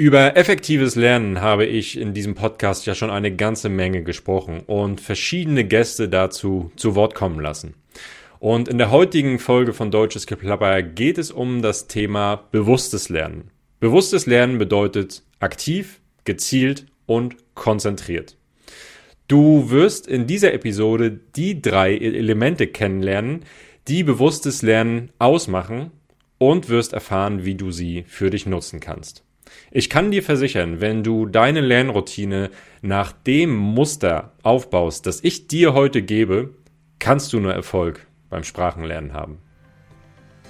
Über 0.00 0.36
effektives 0.36 0.94
Lernen 0.94 1.40
habe 1.40 1.66
ich 1.66 1.98
in 1.98 2.14
diesem 2.14 2.36
Podcast 2.36 2.86
ja 2.86 2.94
schon 2.94 3.10
eine 3.10 3.34
ganze 3.34 3.68
Menge 3.68 4.04
gesprochen 4.04 4.60
und 4.64 5.00
verschiedene 5.00 5.64
Gäste 5.64 6.08
dazu 6.08 6.70
zu 6.76 6.94
Wort 6.94 7.16
kommen 7.16 7.40
lassen. 7.40 7.74
Und 8.38 8.68
in 8.68 8.78
der 8.78 8.92
heutigen 8.92 9.40
Folge 9.40 9.72
von 9.72 9.90
Deutsches 9.90 10.28
Geplapper 10.28 10.82
geht 10.82 11.18
es 11.18 11.32
um 11.32 11.62
das 11.62 11.88
Thema 11.88 12.36
bewusstes 12.52 13.08
Lernen. 13.08 13.50
Bewusstes 13.80 14.26
Lernen 14.26 14.58
bedeutet 14.58 15.24
aktiv, 15.40 16.00
gezielt 16.22 16.86
und 17.06 17.34
konzentriert. 17.56 18.36
Du 19.26 19.68
wirst 19.70 20.06
in 20.06 20.28
dieser 20.28 20.54
Episode 20.54 21.18
die 21.34 21.60
drei 21.60 21.96
Elemente 21.96 22.68
kennenlernen, 22.68 23.40
die 23.88 24.04
bewusstes 24.04 24.62
Lernen 24.62 25.10
ausmachen 25.18 25.90
und 26.38 26.68
wirst 26.68 26.92
erfahren, 26.92 27.44
wie 27.44 27.56
du 27.56 27.72
sie 27.72 28.04
für 28.06 28.30
dich 28.30 28.46
nutzen 28.46 28.78
kannst. 28.78 29.24
Ich 29.70 29.90
kann 29.90 30.10
dir 30.10 30.22
versichern, 30.22 30.80
wenn 30.80 31.02
du 31.02 31.26
deine 31.26 31.60
Lernroutine 31.60 32.50
nach 32.82 33.12
dem 33.12 33.56
Muster 33.56 34.32
aufbaust, 34.42 35.06
das 35.06 35.22
ich 35.22 35.48
dir 35.48 35.74
heute 35.74 36.02
gebe, 36.02 36.54
kannst 36.98 37.32
du 37.32 37.40
nur 37.40 37.52
Erfolg 37.52 38.06
beim 38.30 38.44
Sprachenlernen 38.44 39.12
haben. 39.12 39.38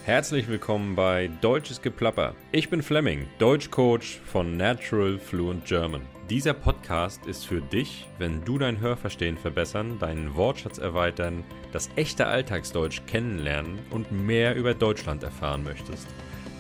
Herzlich 0.05 0.49
willkommen 0.49 0.95
bei 0.95 1.29
Deutsches 1.43 1.83
Geplapper. 1.83 2.35
Ich 2.51 2.71
bin 2.71 2.83
Fleming, 2.83 3.27
Deutschcoach 3.39 4.21
von 4.25 4.57
Natural 4.57 5.19
Fluent 5.19 5.67
German. 5.67 6.01
Dieser 6.31 6.55
Podcast 6.55 7.27
ist 7.27 7.47
für 7.47 7.61
dich, 7.61 8.07
wenn 8.19 8.45
du 8.45 8.59
dein 8.59 8.81
Hörverstehen 8.81 9.37
verbessern, 9.37 9.99
deinen 9.99 10.35
Wortschatz 10.35 10.79
erweitern, 10.79 11.45
das 11.73 11.91
echte 11.97 12.27
Alltagsdeutsch 12.27 13.03
kennenlernen 13.07 13.79
und 13.91 14.11
mehr 14.11 14.57
über 14.57 14.73
Deutschland 14.73 15.23
erfahren 15.23 15.63
möchtest. 15.63 16.07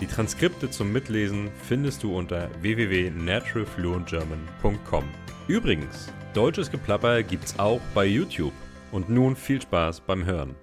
Die 0.00 0.06
Transkripte 0.06 0.70
zum 0.70 0.92
Mitlesen 0.92 1.50
findest 1.66 2.04
du 2.04 2.16
unter 2.16 2.48
www.naturalfluentgerman.com. 2.60 5.02
Übrigens, 5.48 6.12
deutsches 6.34 6.70
Geplapper 6.70 7.24
gibt's 7.24 7.58
auch 7.58 7.80
bei 7.94 8.06
YouTube. 8.06 8.52
Und 8.92 9.10
nun 9.10 9.34
viel 9.34 9.60
Spaß 9.60 10.02
beim 10.02 10.24
Hören. 10.24 10.55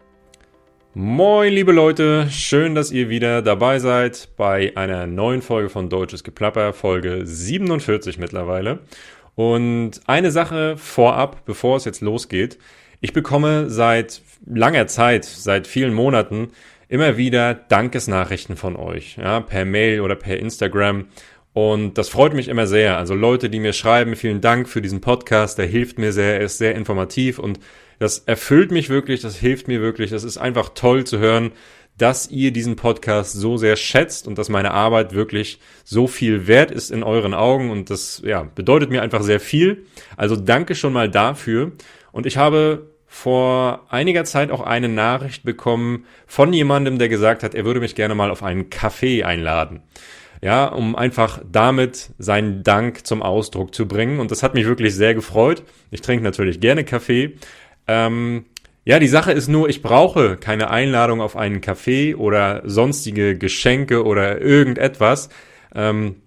Moin, 0.93 1.51
liebe 1.51 1.73
Leute, 1.73 2.29
schön, 2.29 2.75
dass 2.75 2.91
ihr 2.91 3.09
wieder 3.09 3.41
dabei 3.41 3.79
seid 3.79 4.29
bei 4.37 4.71
einer 4.77 5.05
neuen 5.05 5.41
Folge 5.41 5.67
von 5.67 5.89
Deutsches 5.89 6.23
Geplapper, 6.23 6.71
Folge 6.71 7.25
47 7.25 8.17
mittlerweile. 8.17 8.79
Und 9.35 9.99
eine 10.07 10.31
Sache 10.31 10.77
vorab, 10.77 11.43
bevor 11.43 11.75
es 11.75 11.83
jetzt 11.83 11.99
losgeht. 11.99 12.57
Ich 13.01 13.11
bekomme 13.11 13.69
seit 13.69 14.21
langer 14.45 14.87
Zeit, 14.87 15.25
seit 15.25 15.67
vielen 15.67 15.93
Monaten, 15.93 16.51
immer 16.87 17.17
wieder 17.17 17.53
Dankesnachrichten 17.53 18.55
von 18.55 18.75
euch, 18.75 19.17
ja, 19.17 19.39
per 19.39 19.65
Mail 19.65 20.01
oder 20.01 20.15
per 20.15 20.37
Instagram. 20.37 21.05
Und 21.53 21.97
das 21.97 22.09
freut 22.09 22.33
mich 22.33 22.49
immer 22.49 22.67
sehr. 22.67 22.97
Also 22.97 23.13
Leute, 23.15 23.49
die 23.49 23.59
mir 23.59 23.73
schreiben, 23.73 24.15
vielen 24.15 24.41
Dank 24.41 24.67
für 24.67 24.81
diesen 24.81 24.99
Podcast, 24.99 25.57
der 25.57 25.65
hilft 25.65 25.97
mir 25.97 26.11
sehr, 26.11 26.35
er 26.35 26.45
ist 26.45 26.57
sehr 26.57 26.75
informativ 26.75 27.39
und 27.39 27.59
das 27.97 28.19
erfüllt 28.19 28.71
mich 28.71 28.89
wirklich, 28.89 29.21
das 29.21 29.37
hilft 29.37 29.69
mir 29.69 29.79
wirklich. 29.81 30.11
Das 30.11 30.25
ist 30.25 30.37
einfach 30.37 30.69
toll 30.75 31.05
zu 31.05 31.19
hören, 31.19 31.53
dass 31.97 32.29
ihr 32.29 32.51
diesen 32.51 32.75
Podcast 32.75 33.33
so 33.33 33.55
sehr 33.55 33.77
schätzt 33.77 34.27
und 34.27 34.37
dass 34.37 34.49
meine 34.49 34.71
Arbeit 34.71 35.13
wirklich 35.13 35.59
so 35.85 36.07
viel 36.07 36.47
wert 36.47 36.71
ist 36.71 36.91
in 36.91 37.03
euren 37.03 37.33
Augen 37.33 37.69
und 37.69 37.89
das 37.89 38.21
ja, 38.25 38.43
bedeutet 38.43 38.89
mir 38.89 39.01
einfach 39.01 39.23
sehr 39.23 39.39
viel. 39.39 39.85
Also 40.17 40.35
danke 40.35 40.75
schon 40.75 40.91
mal 40.91 41.09
dafür. 41.09 41.71
Und 42.11 42.25
ich 42.25 42.35
habe 42.35 42.94
vor 43.07 43.85
einiger 43.89 44.25
Zeit 44.25 44.51
auch 44.51 44.61
eine 44.61 44.89
Nachricht 44.89 45.43
bekommen 45.43 46.05
von 46.27 46.51
jemandem, 46.53 46.99
der 46.99 47.09
gesagt 47.09 47.43
hat, 47.43 47.55
er 47.55 47.65
würde 47.65 47.79
mich 47.79 47.95
gerne 47.95 48.15
mal 48.15 48.31
auf 48.31 48.43
einen 48.43 48.69
Kaffee 48.69 49.23
einladen. 49.23 49.81
Ja, 50.41 50.65
um 50.65 50.95
einfach 50.95 51.41
damit 51.49 52.11
seinen 52.17 52.63
Dank 52.63 53.07
zum 53.07 53.23
Ausdruck 53.23 53.73
zu 53.73 53.87
bringen. 53.87 54.19
Und 54.19 54.31
das 54.31 54.43
hat 54.43 54.53
mich 54.53 54.65
wirklich 54.65 54.93
sehr 54.93 55.15
gefreut. 55.15 55.63
Ich 55.91 56.01
trinke 56.01 56.23
natürlich 56.23 56.59
gerne 56.59 56.83
Kaffee. 56.83 57.37
Ähm, 57.87 58.45
ja, 58.83 58.99
die 58.99 59.07
Sache 59.07 59.31
ist 59.31 59.47
nur, 59.47 59.69
ich 59.69 59.81
brauche 59.81 60.37
keine 60.37 60.69
Einladung 60.69 61.21
auf 61.21 61.35
einen 61.35 61.61
Kaffee 61.61 62.13
oder 62.13 62.61
sonstige 62.65 63.35
Geschenke 63.37 64.03
oder 64.03 64.39
irgendetwas. 64.41 65.29
Ähm, 65.73 66.17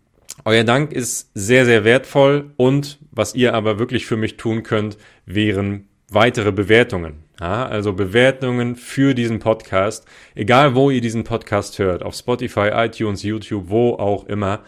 euer 0.45 0.65
Dank 0.65 0.93
ist 0.93 1.31
sehr, 1.34 1.65
sehr 1.65 1.84
wertvoll 1.84 2.50
und 2.56 2.99
was 3.12 3.34
ihr 3.34 3.55
aber 3.55 3.78
wirklich 3.78 4.06
für 4.06 4.16
mich 4.16 4.37
tun 4.37 4.62
könnt, 4.62 4.99
wären 5.27 5.89
weitere 6.11 6.53
Bewertungen. 6.53 7.25
Ja, 7.41 7.67
also 7.67 7.93
Bewertungen 7.93 8.75
für 8.75 9.15
diesen 9.15 9.39
Podcast, 9.39 10.07
egal 10.35 10.75
wo 10.75 10.91
ihr 10.91 11.01
diesen 11.01 11.23
Podcast 11.23 11.79
hört, 11.79 12.03
auf 12.03 12.15
Spotify, 12.15 12.71
iTunes, 12.73 13.23
YouTube, 13.23 13.65
wo 13.69 13.95
auch 13.95 14.27
immer. 14.27 14.61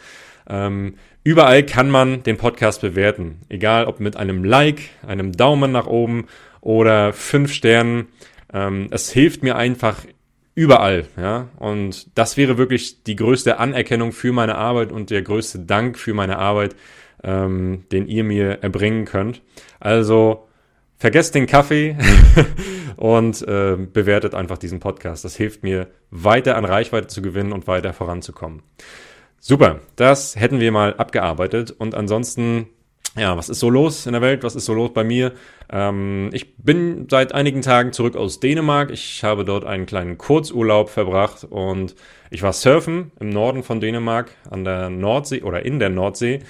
Ähm, 0.49 0.95
überall 1.25 1.65
kann 1.65 1.91
man 1.91 2.23
den 2.23 2.37
Podcast 2.37 2.81
bewerten, 2.81 3.41
egal 3.49 3.87
ob 3.87 3.99
mit 3.99 4.17
einem 4.17 4.45
Like, 4.45 4.83
einem 5.05 5.33
Daumen 5.33 5.73
nach 5.73 5.89
oben 5.89 6.27
oder 6.61 7.13
fünf 7.13 7.53
Sternen. 7.53 8.07
Ähm, 8.53 8.87
es 8.93 9.11
hilft 9.11 9.43
mir 9.43 9.57
einfach 9.57 10.05
überall, 10.55 11.07
ja. 11.17 11.49
Und 11.59 12.17
das 12.17 12.37
wäre 12.37 12.57
wirklich 12.57 13.03
die 13.03 13.17
größte 13.17 13.59
Anerkennung 13.59 14.13
für 14.13 14.33
meine 14.33 14.57
Arbeit 14.57 14.93
und 14.93 15.11
der 15.11 15.23
größte 15.23 15.61
Dank 15.61 15.99
für 15.99 16.15
meine 16.15 16.39
Arbeit, 16.39 16.77
ähm, 17.25 17.85
den 17.91 18.07
ihr 18.07 18.23
mir 18.23 18.63
erbringen 18.63 19.07
könnt. 19.07 19.43
Also 19.81 20.47
vergesst 21.01 21.35
den 21.35 21.47
Kaffee 21.47 21.97
und 22.97 23.43
äh, 23.49 23.77
bewertet 23.77 24.35
einfach 24.35 24.59
diesen 24.59 24.79
Podcast. 24.79 25.25
Das 25.25 25.35
hilft 25.35 25.65
mir, 25.65 25.89
weiter 26.11 26.57
an 26.57 26.67
Reichweite 26.67 27.09
zu 27.09 27.23
gewinnen 27.23 27.53
und 27.53 27.67
weiter 27.67 27.93
voranzukommen. 27.93 28.63
Super, 29.41 29.81
das 29.97 30.37
hätten 30.37 30.61
wir 30.61 30.71
mal 30.71 30.95
abgearbeitet. 30.95 31.71
Und 31.71 31.95
ansonsten, 31.95 32.67
ja, 33.17 33.35
was 33.39 33.49
ist 33.49 33.61
so 33.61 33.71
los 33.71 34.05
in 34.05 34.13
der 34.13 34.21
Welt? 34.21 34.45
Was 34.45 34.55
ist 34.55 34.67
so 34.67 34.75
los 34.75 34.93
bei 34.93 35.03
mir? 35.03 35.33
Ähm, 35.73 36.29
ich 36.35 36.59
bin 36.59 37.07
seit 37.11 37.33
einigen 37.35 37.63
Tagen 37.63 37.95
zurück 37.95 38.15
aus 38.15 38.39
Dänemark. 38.39 38.91
Ich 38.91 39.25
habe 39.25 39.47
dort 39.47 39.65
einen 39.65 39.87
kleinen 39.87 40.19
Kurzurlaub 40.19 40.91
verbracht 40.91 41.45
und 41.45 41.95
ich 42.31 42.43
war 42.43 42.53
surfen 42.53 43.11
im 43.19 43.31
Norden 43.31 43.63
von 43.63 43.81
Dänemark 43.81 44.33
an 44.51 44.65
der 44.65 44.91
Nordsee 44.91 45.43
oder 45.43 45.65
in 45.65 45.79
der 45.79 45.89
Nordsee. 45.89 46.41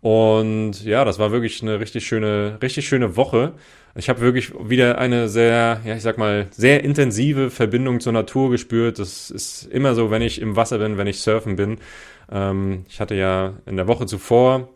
Und 0.00 0.82
ja, 0.84 1.04
das 1.04 1.18
war 1.18 1.30
wirklich 1.30 1.62
eine 1.62 1.78
richtig 1.80 2.06
schöne, 2.06 2.58
richtig 2.62 2.88
schöne 2.88 3.16
Woche. 3.16 3.52
Ich 3.94 4.08
habe 4.08 4.20
wirklich 4.20 4.52
wieder 4.58 4.98
eine 4.98 5.28
sehr, 5.28 5.80
ja, 5.84 5.96
ich 5.96 6.02
sag 6.02 6.16
mal, 6.16 6.46
sehr 6.52 6.84
intensive 6.84 7.50
Verbindung 7.50 8.00
zur 8.00 8.12
Natur 8.12 8.50
gespürt. 8.50 8.98
Das 8.98 9.30
ist 9.30 9.64
immer 9.64 9.94
so, 9.94 10.10
wenn 10.10 10.22
ich 10.22 10.40
im 10.40 10.56
Wasser 10.56 10.78
bin, 10.78 10.96
wenn 10.96 11.06
ich 11.06 11.20
surfen 11.20 11.56
bin. 11.56 11.78
Ähm, 12.30 12.84
ich 12.88 13.00
hatte 13.00 13.14
ja 13.14 13.54
in 13.66 13.76
der 13.76 13.88
Woche 13.88 14.06
zuvor 14.06 14.68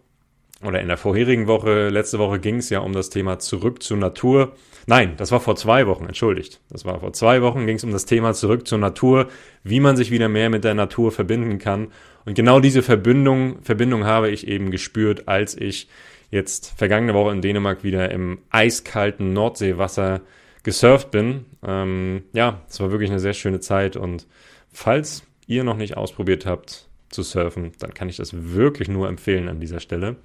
oder 0.65 0.81
in 0.81 0.89
der 0.89 0.97
vorherigen 0.97 1.47
Woche, 1.47 1.89
letzte 1.89 2.19
Woche 2.19 2.39
ging 2.41 2.57
es 2.57 2.71
ja 2.71 2.81
um 2.81 2.93
das 2.93 3.11
Thema 3.11 3.39
zurück 3.39 3.83
zur 3.83 3.97
Natur. 3.97 4.53
Nein, 4.87 5.15
das 5.17 5.31
war 5.33 5.41
vor 5.41 5.57
zwei 5.57 5.87
Wochen, 5.87 6.07
entschuldigt. 6.07 6.61
Das 6.71 6.85
war 6.85 7.01
vor 7.01 7.13
zwei 7.13 7.43
Wochen, 7.43 7.67
ging 7.67 7.77
es 7.77 7.85
um 7.85 7.93
das 7.93 8.07
Thema 8.07 8.35
zurück 8.35 8.67
zur 8.67 8.79
Natur, 8.79 9.29
wie 9.63 9.81
man 9.81 9.97
sich 9.97 10.11
wieder 10.11 10.29
mehr 10.29 10.51
mit 10.51 10.65
der 10.65 10.75
Natur 10.75 11.13
verbinden 11.13 11.59
kann. 11.59 11.89
Und 12.25 12.35
genau 12.35 12.61
diese 12.61 12.83
Verbindung, 12.83 13.63
Verbindung 13.63 14.05
habe 14.05 14.31
ich 14.31 14.47
eben 14.47 14.71
gespürt, 14.71 15.29
als 15.29 15.57
ich 15.57 15.89
jetzt 16.31 16.73
vergangene 16.77 17.15
Woche 17.15 17.33
in 17.33 17.43
Dänemark 17.43 17.85
wieder 17.85 18.11
im 18.11 18.39
eiskalten 18.51 19.33
Nordseewasser 19.33 20.21
gesurft 20.63 21.11
bin. 21.11 21.45
Ähm, 21.67 22.25
ja, 22.33 22.63
es 22.69 22.81
war 22.81 22.91
wirklich 22.91 23.11
eine 23.11 23.21
sehr 23.21 23.35
schöne 23.35 23.61
Zeit 23.61 23.97
und 23.97 24.27
falls 24.73 25.25
ihr 25.47 25.63
noch 25.63 25.77
nicht 25.77 25.97
ausprobiert 25.97 26.47
habt 26.47 26.89
zu 27.15 27.23
surfen, 27.23 27.73
dann 27.79 27.95
kann 27.95 28.09
ich 28.09 28.17
das 28.17 28.53
wirklich 28.53 28.89
nur 28.89 29.09
empfehlen 29.09 29.49
an 29.49 29.61
dieser 29.61 29.81
Stelle. 29.81 30.17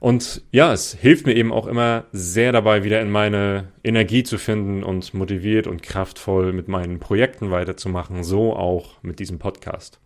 Und 0.00 0.42
ja, 0.52 0.72
es 0.72 0.94
hilft 0.94 1.24
mir 1.24 1.34
eben 1.34 1.50
auch 1.50 1.66
immer 1.66 2.04
sehr 2.12 2.52
dabei, 2.52 2.84
wieder 2.84 3.00
in 3.00 3.10
meine 3.10 3.68
Energie 3.82 4.22
zu 4.22 4.36
finden 4.36 4.84
und 4.84 5.14
motiviert 5.14 5.66
und 5.66 5.82
kraftvoll 5.82 6.52
mit 6.52 6.68
meinen 6.68 7.00
Projekten 7.00 7.50
weiterzumachen, 7.50 8.22
so 8.22 8.54
auch 8.54 9.02
mit 9.02 9.18
diesem 9.18 9.38
Podcast. 9.38 10.00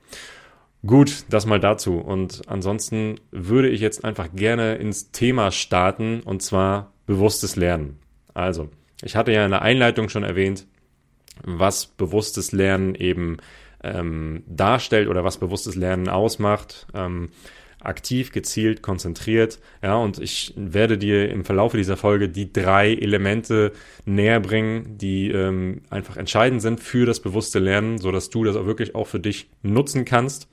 Gut, 0.86 1.25
das 1.31 1.47
mal 1.47 1.59
dazu. 1.59 1.98
Und 1.98 2.42
ansonsten 2.47 3.16
würde 3.32 3.69
ich 3.69 3.80
jetzt 3.80 4.04
einfach 4.04 4.28
gerne 4.33 4.77
ins 4.77 5.10
Thema 5.10 5.51
starten 5.51 6.21
und 6.21 6.42
zwar 6.42 6.92
bewusstes 7.06 7.56
Lernen. 7.56 7.98
Also, 8.34 8.68
ich 9.03 9.16
hatte 9.16 9.33
ja 9.33 9.44
in 9.44 9.51
der 9.51 9.62
Einleitung 9.62 10.09
schon 10.09 10.22
erwähnt, 10.22 10.66
was 11.42 11.86
bewusstes 11.86 12.53
Lernen 12.53 12.94
eben 12.94 13.39
ähm, 13.83 14.42
darstellt 14.47 15.09
oder 15.09 15.25
was 15.25 15.39
bewusstes 15.39 15.75
Lernen 15.75 16.09
ausmacht. 16.09 16.86
Ähm, 16.95 17.30
aktiv, 17.80 18.33
gezielt, 18.33 18.83
konzentriert. 18.83 19.60
Ja, 19.83 19.97
und 19.97 20.19
ich 20.19 20.53
werde 20.57 20.98
dir 20.98 21.30
im 21.30 21.45
Verlauf 21.45 21.72
dieser 21.72 21.97
Folge 21.97 22.28
die 22.28 22.53
drei 22.53 22.92
Elemente 22.92 23.72
näher 24.04 24.41
bringen, 24.41 24.98
die 24.98 25.30
ähm, 25.30 25.83
einfach 25.91 26.16
entscheidend 26.16 26.60
sind 26.60 26.80
für 26.80 27.07
das 27.07 27.21
bewusste 27.21 27.59
Lernen, 27.60 27.98
so 27.98 28.10
dass 28.10 28.30
du 28.30 28.45
das 28.45 28.57
auch 28.57 28.66
wirklich 28.66 28.95
auch 28.95 29.07
für 29.07 29.21
dich 29.21 29.48
nutzen 29.63 30.04
kannst. 30.04 30.48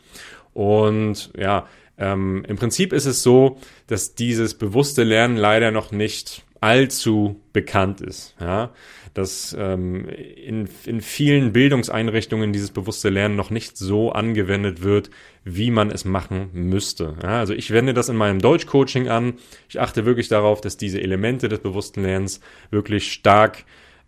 Und 0.54 1.32
ja, 1.36 1.68
ähm, 1.98 2.46
im 2.48 2.58
Prinzip 2.58 2.94
ist 2.94 3.06
es 3.06 3.24
so, 3.24 3.58
dass 3.88 4.16
dieses 4.16 4.54
bewusste 4.54 5.04
Lernen 5.04 5.38
leider 5.38 5.72
noch 5.72 5.92
nicht 5.92 6.45
allzu 6.66 7.40
bekannt 7.54 8.02
ist. 8.02 8.36
Ja, 8.40 8.72
dass 9.14 9.56
ähm, 9.58 10.10
in, 10.10 10.68
in 10.86 11.00
vielen 11.00 11.54
Bildungseinrichtungen 11.54 12.52
dieses 12.52 12.72
bewusste 12.72 13.10
Lernen 13.10 13.36
noch 13.36 13.52
nicht 13.52 13.78
so 13.78 14.12
angewendet 14.12 14.82
wird, 14.82 15.12
wie 15.44 15.70
man 15.70 15.92
es 15.92 16.06
machen 16.06 16.50
müsste. 16.54 17.16
Ja, 17.22 17.40
also 17.40 17.54
ich 17.54 17.70
wende 17.70 17.94
das 17.94 18.10
in 18.10 18.16
meinem 18.16 18.40
Deutschcoaching 18.40 19.08
an. 19.10 19.36
Ich 19.70 19.80
achte 19.80 20.06
wirklich 20.06 20.28
darauf, 20.28 20.60
dass 20.60 20.76
diese 20.76 21.00
Elemente 21.00 21.50
des 21.50 21.60
bewussten 21.60 22.02
Lernens 22.02 22.42
wirklich 22.72 23.14
stark 23.14 23.64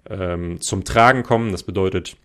ähm, 0.09 0.59
zum 0.59 0.83
Tragen 0.83 1.21
kommen. 1.21 1.51
Das 1.51 1.61
bedeutet 1.61 2.17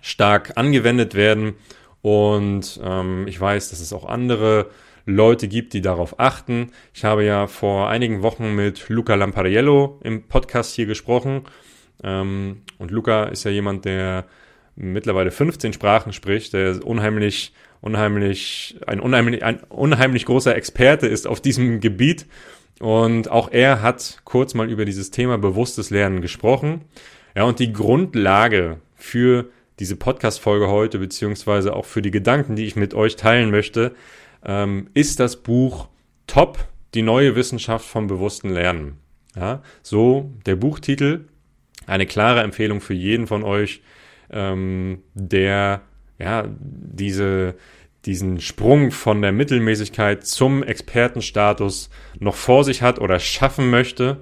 stark 0.00 0.52
angewendet 0.56 1.16
werden. 1.16 1.54
Und 2.02 2.80
ähm, 2.84 3.26
ich 3.26 3.40
weiß, 3.40 3.70
dass 3.70 3.80
es 3.80 3.92
auch 3.92 4.04
andere 4.04 4.70
Leute 5.06 5.46
gibt, 5.46 5.72
die 5.72 5.80
darauf 5.80 6.18
achten. 6.18 6.72
Ich 6.92 7.04
habe 7.04 7.24
ja 7.24 7.46
vor 7.46 7.88
einigen 7.88 8.22
Wochen 8.22 8.54
mit 8.54 8.88
Luca 8.88 9.14
Lampariello 9.14 10.00
im 10.02 10.24
Podcast 10.24 10.74
hier 10.74 10.86
gesprochen. 10.86 11.42
Ähm, 12.02 12.62
und 12.78 12.90
Luca 12.90 13.24
ist 13.24 13.44
ja 13.44 13.52
jemand, 13.52 13.84
der 13.84 14.26
mittlerweile 14.74 15.30
15 15.30 15.72
Sprachen 15.72 16.12
spricht, 16.12 16.52
der 16.52 16.84
unheimlich, 16.84 17.54
unheimlich, 17.80 18.76
ein 18.86 19.00
unheimlich, 19.00 19.42
ein 19.44 19.60
unheimlich 19.68 20.26
großer 20.26 20.54
Experte 20.54 21.06
ist 21.06 21.26
auf 21.26 21.40
diesem 21.40 21.80
Gebiet. 21.80 22.26
Und 22.80 23.30
auch 23.30 23.50
er 23.52 23.80
hat 23.80 24.20
kurz 24.24 24.54
mal 24.54 24.68
über 24.68 24.84
dieses 24.84 25.10
Thema 25.12 25.38
bewusstes 25.38 25.90
Lernen 25.90 26.20
gesprochen. 26.20 26.82
Ja, 27.34 27.44
und 27.44 27.58
die 27.58 27.72
Grundlage 27.72 28.80
für 28.96 29.46
diese 29.78 29.96
Podcast-Folge 29.96 30.68
heute, 30.68 30.98
beziehungsweise 30.98 31.74
auch 31.74 31.84
für 31.84 32.02
die 32.02 32.10
Gedanken, 32.10 32.56
die 32.56 32.66
ich 32.66 32.76
mit 32.76 32.94
euch 32.94 33.16
teilen 33.16 33.50
möchte, 33.50 33.94
ähm, 34.44 34.88
ist 34.94 35.20
das 35.20 35.42
Buch 35.42 35.88
Top, 36.26 36.58
die 36.94 37.02
neue 37.02 37.36
Wissenschaft 37.36 37.86
vom 37.86 38.06
bewussten 38.06 38.50
Lernen. 38.50 38.98
Ja, 39.34 39.62
so 39.82 40.32
der 40.46 40.56
Buchtitel, 40.56 41.26
eine 41.86 42.06
klare 42.06 42.40
Empfehlung 42.40 42.80
für 42.80 42.94
jeden 42.94 43.26
von 43.26 43.44
euch, 43.44 43.82
ähm, 44.30 45.02
der 45.14 45.82
ja 46.18 46.46
diese 46.58 47.54
diesen 48.06 48.40
Sprung 48.40 48.92
von 48.92 49.20
der 49.20 49.32
Mittelmäßigkeit 49.32 50.24
zum 50.24 50.62
Expertenstatus 50.62 51.90
noch 52.20 52.36
vor 52.36 52.64
sich 52.64 52.80
hat 52.80 53.00
oder 53.00 53.18
schaffen 53.18 53.68
möchte. 53.68 54.18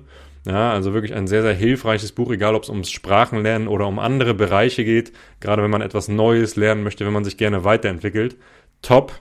Ja, 0.47 0.73
also 0.73 0.93
wirklich 0.93 1.15
ein 1.15 1.27
sehr, 1.27 1.43
sehr 1.43 1.55
hilfreiches 1.55 2.13
Buch, 2.13 2.31
egal 2.31 2.55
ob 2.55 2.65
es 2.65 2.69
ums 2.69 2.91
Sprachenlernen 2.91 3.69
oder 3.69 3.87
um 3.87 3.99
andere 3.99 4.35
Bereiche 4.35 4.85
geht, 4.85 5.13
gerade 5.41 5.63
wenn 5.63 5.71
man 5.71 5.81
etwas 5.81 6.09
Neues 6.09 6.57
lernen 6.57 6.83
möchte, 6.83 7.07
wenn 7.07 7.13
man 7.13 7.25
sich 7.25 7.37
gerne 7.37 7.65
weiterentwickelt. 7.65 8.37
Top, 8.83 9.13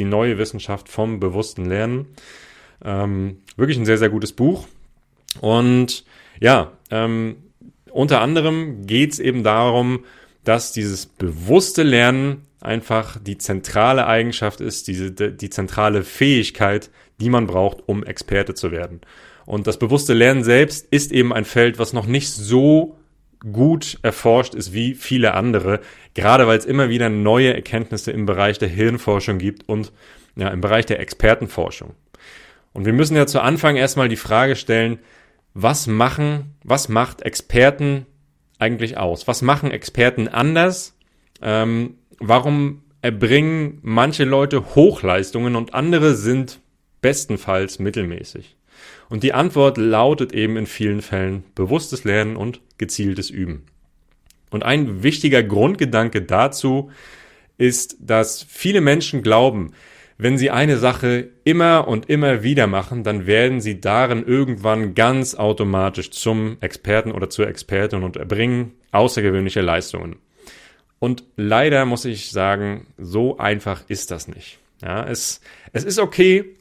die 0.00 0.04
neue 0.04 0.38
Wissenschaft 0.38 0.88
vom 0.88 1.20
bewussten 1.20 1.66
Lernen. 1.66 2.06
Ähm, 2.82 3.42
wirklich 3.56 3.78
ein 3.78 3.84
sehr, 3.84 3.98
sehr 3.98 4.08
gutes 4.08 4.32
Buch. 4.32 4.66
Und 5.40 6.04
ja, 6.40 6.72
ähm, 6.90 7.36
unter 7.92 8.22
anderem 8.22 8.86
geht 8.86 9.12
es 9.12 9.18
eben 9.18 9.44
darum, 9.44 10.04
dass 10.42 10.72
dieses 10.72 11.04
bewusste 11.06 11.82
Lernen 11.82 12.46
einfach 12.60 13.18
die 13.20 13.36
zentrale 13.36 14.06
Eigenschaft 14.06 14.60
ist, 14.60 14.88
diese, 14.88 15.12
die 15.12 15.50
zentrale 15.50 16.02
Fähigkeit, 16.02 16.90
die 17.20 17.28
man 17.28 17.46
braucht, 17.46 17.86
um 17.86 18.02
Experte 18.02 18.54
zu 18.54 18.70
werden. 18.70 19.02
Und 19.44 19.66
das 19.66 19.78
bewusste 19.78 20.14
Lernen 20.14 20.44
selbst 20.44 20.86
ist 20.90 21.12
eben 21.12 21.32
ein 21.32 21.44
Feld, 21.44 21.78
was 21.78 21.92
noch 21.92 22.06
nicht 22.06 22.30
so 22.30 22.96
gut 23.52 23.98
erforscht 24.02 24.54
ist 24.54 24.72
wie 24.72 24.94
viele 24.94 25.34
andere, 25.34 25.80
gerade 26.14 26.46
weil 26.46 26.58
es 26.58 26.66
immer 26.66 26.88
wieder 26.88 27.08
neue 27.08 27.54
Erkenntnisse 27.54 28.10
im 28.12 28.26
Bereich 28.26 28.58
der 28.58 28.68
Hirnforschung 28.68 29.38
gibt 29.38 29.68
und 29.68 29.92
ja, 30.36 30.48
im 30.48 30.60
Bereich 30.60 30.86
der 30.86 31.00
Expertenforschung. 31.00 31.94
Und 32.72 32.84
wir 32.84 32.92
müssen 32.92 33.16
ja 33.16 33.26
zu 33.26 33.40
Anfang 33.40 33.76
erstmal 33.76 34.08
die 34.08 34.16
Frage 34.16 34.56
stellen, 34.56 34.98
was 35.54 35.86
machen, 35.86 36.54
was 36.62 36.88
macht 36.88 37.22
Experten 37.22 38.06
eigentlich 38.58 38.98
aus? 38.98 39.26
Was 39.26 39.42
machen 39.42 39.70
Experten 39.70 40.28
anders? 40.28 40.96
Ähm, 41.42 41.96
warum 42.18 42.82
erbringen 43.02 43.78
manche 43.82 44.24
Leute 44.24 44.74
Hochleistungen 44.74 45.56
und 45.56 45.74
andere 45.74 46.14
sind 46.14 46.60
bestenfalls 47.00 47.78
mittelmäßig? 47.78 48.56
Und 49.10 49.24
die 49.24 49.34
Antwort 49.34 49.76
lautet 49.76 50.32
eben 50.32 50.56
in 50.56 50.66
vielen 50.66 51.02
Fällen 51.02 51.44
bewusstes 51.54 52.04
Lernen 52.04 52.36
und 52.36 52.60
gezieltes 52.78 53.28
Üben. 53.28 53.66
Und 54.50 54.62
ein 54.62 55.02
wichtiger 55.02 55.42
Grundgedanke 55.42 56.22
dazu 56.22 56.90
ist, 57.58 57.96
dass 58.00 58.42
viele 58.48 58.80
Menschen 58.80 59.22
glauben, 59.22 59.72
wenn 60.16 60.38
sie 60.38 60.50
eine 60.50 60.76
Sache 60.76 61.30
immer 61.44 61.88
und 61.88 62.08
immer 62.08 62.42
wieder 62.42 62.66
machen, 62.66 63.04
dann 63.04 63.26
werden 63.26 63.60
sie 63.60 63.80
darin 63.80 64.24
irgendwann 64.24 64.94
ganz 64.94 65.34
automatisch 65.34 66.10
zum 66.10 66.58
Experten 66.60 67.10
oder 67.10 67.30
zur 67.30 67.48
Expertin 67.48 68.02
und 68.02 68.16
erbringen 68.16 68.72
außergewöhnliche 68.92 69.62
Leistungen. 69.62 70.16
Und 70.98 71.24
leider 71.36 71.86
muss 71.86 72.04
ich 72.04 72.30
sagen, 72.30 72.86
so 72.98 73.38
einfach 73.38 73.82
ist 73.88 74.10
das 74.10 74.28
nicht. 74.28 74.58
Ja, 74.82 75.04
es, 75.06 75.40
es 75.72 75.84
ist 75.84 75.98
okay, 75.98 76.54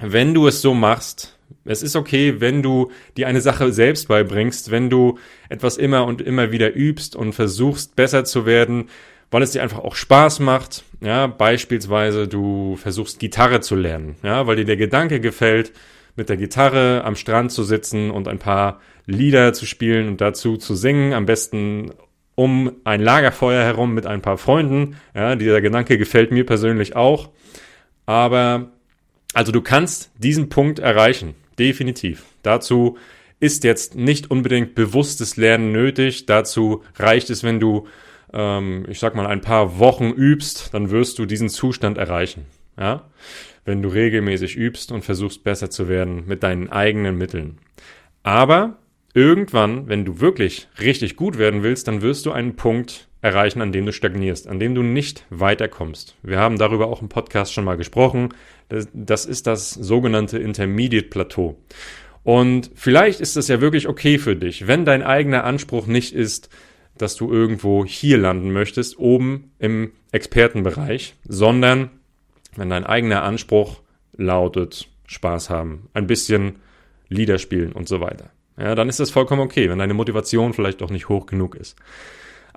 wenn 0.00 0.34
du 0.34 0.48
es 0.48 0.60
so 0.60 0.74
machst, 0.74 1.35
es 1.64 1.82
ist 1.82 1.96
okay, 1.96 2.40
wenn 2.40 2.62
du 2.62 2.90
dir 3.16 3.26
eine 3.28 3.40
Sache 3.40 3.72
selbst 3.72 4.08
beibringst, 4.08 4.70
wenn 4.70 4.90
du 4.90 5.18
etwas 5.48 5.76
immer 5.76 6.06
und 6.06 6.22
immer 6.22 6.52
wieder 6.52 6.74
übst 6.74 7.16
und 7.16 7.32
versuchst 7.32 7.96
besser 7.96 8.24
zu 8.24 8.46
werden, 8.46 8.88
weil 9.30 9.42
es 9.42 9.52
dir 9.52 9.62
einfach 9.62 9.80
auch 9.80 9.94
Spaß 9.94 10.40
macht. 10.40 10.84
Ja, 11.00 11.26
beispielsweise 11.26 12.28
du 12.28 12.76
versuchst 12.76 13.18
Gitarre 13.18 13.60
zu 13.60 13.74
lernen, 13.74 14.16
ja, 14.22 14.46
weil 14.46 14.56
dir 14.56 14.64
der 14.64 14.76
Gedanke 14.76 15.20
gefällt, 15.20 15.72
mit 16.14 16.28
der 16.28 16.36
Gitarre 16.36 17.04
am 17.04 17.14
Strand 17.14 17.52
zu 17.52 17.62
sitzen 17.62 18.10
und 18.10 18.28
ein 18.28 18.38
paar 18.38 18.80
Lieder 19.04 19.52
zu 19.52 19.66
spielen 19.66 20.08
und 20.08 20.20
dazu 20.20 20.56
zu 20.56 20.74
singen, 20.74 21.12
am 21.12 21.26
besten 21.26 21.92
um 22.34 22.72
ein 22.84 23.00
Lagerfeuer 23.00 23.62
herum 23.64 23.94
mit 23.94 24.06
ein 24.06 24.22
paar 24.22 24.38
Freunden. 24.38 24.96
Ja, 25.14 25.36
dieser 25.36 25.60
Gedanke 25.60 25.98
gefällt 25.98 26.32
mir 26.32 26.44
persönlich 26.44 26.96
auch. 26.96 27.30
Aber 28.04 28.70
also 29.36 29.52
du 29.52 29.60
kannst 29.60 30.10
diesen 30.16 30.48
Punkt 30.48 30.78
erreichen, 30.78 31.34
definitiv. 31.58 32.24
Dazu 32.42 32.96
ist 33.38 33.64
jetzt 33.64 33.94
nicht 33.94 34.30
unbedingt 34.30 34.74
bewusstes 34.74 35.36
Lernen 35.36 35.72
nötig. 35.72 36.24
Dazu 36.24 36.82
reicht 36.94 37.28
es, 37.28 37.44
wenn 37.44 37.60
du, 37.60 37.86
ähm, 38.32 38.86
ich 38.88 38.98
sag 38.98 39.14
mal, 39.14 39.26
ein 39.26 39.42
paar 39.42 39.78
Wochen 39.78 40.08
übst, 40.10 40.72
dann 40.72 40.90
wirst 40.90 41.18
du 41.18 41.26
diesen 41.26 41.50
Zustand 41.50 41.98
erreichen. 41.98 42.46
Ja? 42.80 43.10
Wenn 43.66 43.82
du 43.82 43.90
regelmäßig 43.90 44.56
übst 44.56 44.90
und 44.90 45.04
versuchst 45.04 45.44
besser 45.44 45.68
zu 45.68 45.86
werden 45.86 46.24
mit 46.26 46.42
deinen 46.42 46.70
eigenen 46.72 47.18
Mitteln. 47.18 47.58
Aber 48.22 48.78
irgendwann, 49.12 49.86
wenn 49.86 50.06
du 50.06 50.20
wirklich 50.20 50.66
richtig 50.80 51.14
gut 51.14 51.36
werden 51.36 51.62
willst, 51.62 51.88
dann 51.88 52.00
wirst 52.00 52.24
du 52.24 52.32
einen 52.32 52.56
Punkt 52.56 53.06
erreichen, 53.26 53.60
an 53.60 53.72
dem 53.72 53.84
du 53.84 53.92
stagnierst, 53.92 54.46
an 54.46 54.60
dem 54.60 54.74
du 54.74 54.82
nicht 54.82 55.26
weiterkommst. 55.30 56.14
Wir 56.22 56.38
haben 56.38 56.58
darüber 56.58 56.86
auch 56.86 57.02
im 57.02 57.08
Podcast 57.08 57.52
schon 57.52 57.64
mal 57.64 57.76
gesprochen. 57.76 58.30
Das, 58.92 59.26
ist 59.26 59.46
das 59.46 59.70
sogenannte 59.70 60.38
Intermediate 60.38 61.08
Plateau. 61.08 61.58
Und 62.22 62.70
vielleicht 62.74 63.20
ist 63.20 63.36
das 63.36 63.48
ja 63.48 63.60
wirklich 63.60 63.88
okay 63.88 64.18
für 64.18 64.36
dich, 64.36 64.66
wenn 64.66 64.84
dein 64.84 65.02
eigener 65.02 65.44
Anspruch 65.44 65.86
nicht 65.86 66.14
ist, 66.14 66.48
dass 66.96 67.16
du 67.16 67.30
irgendwo 67.30 67.84
hier 67.84 68.16
landen 68.16 68.52
möchtest, 68.52 68.98
oben 68.98 69.52
im 69.58 69.92
Expertenbereich, 70.12 71.14
sondern 71.24 71.90
wenn 72.56 72.70
dein 72.70 72.86
eigener 72.86 73.22
Anspruch 73.22 73.80
lautet, 74.16 74.88
Spaß 75.06 75.50
haben, 75.50 75.88
ein 75.94 76.06
bisschen 76.06 76.56
Lieder 77.08 77.38
spielen 77.38 77.72
und 77.72 77.86
so 77.86 78.00
weiter. 78.00 78.30
Ja, 78.58 78.74
dann 78.74 78.88
ist 78.88 78.98
das 78.98 79.10
vollkommen 79.10 79.42
okay, 79.42 79.68
wenn 79.68 79.78
deine 79.78 79.94
Motivation 79.94 80.54
vielleicht 80.54 80.82
auch 80.82 80.90
nicht 80.90 81.08
hoch 81.08 81.26
genug 81.26 81.54
ist. 81.54 81.76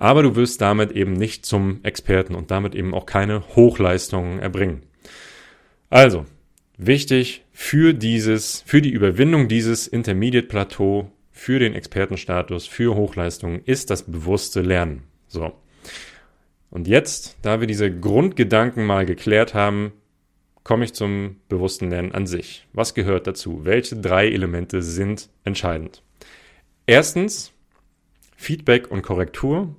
Aber 0.00 0.22
du 0.22 0.34
wirst 0.34 0.62
damit 0.62 0.92
eben 0.92 1.12
nicht 1.12 1.44
zum 1.44 1.80
Experten 1.82 2.34
und 2.34 2.50
damit 2.50 2.74
eben 2.74 2.94
auch 2.94 3.04
keine 3.04 3.46
Hochleistungen 3.54 4.38
erbringen. 4.38 4.82
Also, 5.90 6.24
wichtig 6.78 7.44
für 7.52 7.92
dieses, 7.92 8.62
für 8.64 8.80
die 8.80 8.88
Überwindung 8.88 9.46
dieses 9.46 9.86
Intermediate 9.86 10.46
Plateau, 10.46 11.12
für 11.32 11.58
den 11.58 11.74
Expertenstatus, 11.74 12.66
für 12.66 12.96
Hochleistungen 12.96 13.60
ist 13.66 13.90
das 13.90 14.04
bewusste 14.04 14.62
Lernen. 14.62 15.02
So. 15.28 15.52
Und 16.70 16.88
jetzt, 16.88 17.36
da 17.42 17.60
wir 17.60 17.66
diese 17.66 17.94
Grundgedanken 17.94 18.86
mal 18.86 19.04
geklärt 19.04 19.52
haben, 19.52 19.92
komme 20.64 20.86
ich 20.86 20.94
zum 20.94 21.36
bewussten 21.50 21.90
Lernen 21.90 22.12
an 22.12 22.26
sich. 22.26 22.66
Was 22.72 22.94
gehört 22.94 23.26
dazu? 23.26 23.66
Welche 23.66 23.96
drei 23.96 24.28
Elemente 24.28 24.80
sind 24.80 25.28
entscheidend? 25.44 26.02
Erstens 26.86 27.52
Feedback 28.34 28.90
und 28.90 29.02
Korrektur. 29.02 29.76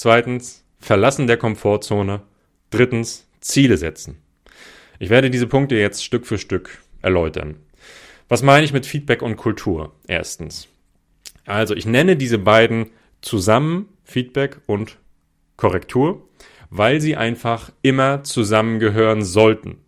Zweitens 0.00 0.64
Verlassen 0.78 1.26
der 1.26 1.38
Komfortzone. 1.38 2.20
Drittens 2.70 3.26
Ziele 3.40 3.76
setzen. 3.76 4.18
Ich 5.00 5.10
werde 5.10 5.28
diese 5.28 5.48
Punkte 5.48 5.74
jetzt 5.74 6.04
Stück 6.04 6.24
für 6.24 6.38
Stück 6.38 6.78
erläutern. 7.02 7.56
Was 8.28 8.44
meine 8.44 8.64
ich 8.64 8.72
mit 8.72 8.86
Feedback 8.86 9.22
und 9.22 9.34
Kultur? 9.34 9.96
Erstens. 10.06 10.68
Also 11.46 11.74
ich 11.74 11.84
nenne 11.84 12.16
diese 12.16 12.38
beiden 12.38 12.90
zusammen 13.22 13.88
Feedback 14.04 14.60
und 14.66 14.98
Korrektur, 15.56 16.28
weil 16.70 17.00
sie 17.00 17.16
einfach 17.16 17.72
immer 17.82 18.22
zusammengehören 18.22 19.24
sollten. 19.24 19.78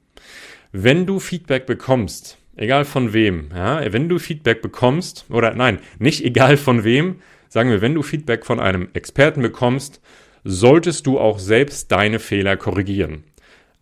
Wenn 0.72 1.06
du 1.06 1.20
Feedback 1.20 1.66
bekommst, 1.66 2.36
egal 2.56 2.84
von 2.84 3.12
wem, 3.12 3.50
ja, 3.54 3.80
wenn 3.92 4.08
du 4.08 4.18
Feedback 4.18 4.60
bekommst, 4.60 5.26
oder 5.30 5.54
nein, 5.54 5.78
nicht 6.00 6.24
egal 6.24 6.56
von 6.56 6.82
wem, 6.82 7.20
sagen 7.50 7.68
wir, 7.68 7.82
wenn 7.82 7.94
du 7.94 8.02
Feedback 8.02 8.46
von 8.46 8.60
einem 8.60 8.88
Experten 8.94 9.42
bekommst, 9.42 10.00
solltest 10.44 11.06
du 11.06 11.18
auch 11.18 11.38
selbst 11.38 11.92
deine 11.92 12.18
Fehler 12.18 12.56
korrigieren. 12.56 13.24